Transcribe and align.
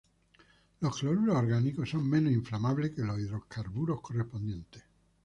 Los 0.79 0.97
cloruros 0.99 1.35
orgánicos 1.35 1.91
son 1.91 2.09
menos 2.09 2.33
inflamables 2.33 2.89
que 2.95 3.03
los 3.03 3.19
hidrocarburos 3.19 4.01
correspondientes. 4.01 4.81